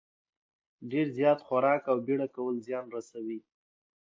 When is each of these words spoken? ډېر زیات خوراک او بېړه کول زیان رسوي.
ډېر 0.91 1.07
زیات 1.17 1.39
خوراک 1.47 1.83
او 1.91 1.97
بېړه 2.05 2.27
کول 2.35 2.55
زیان 2.67 2.85
رسوي. 2.95 3.39